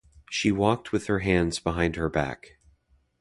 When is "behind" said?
1.59-1.95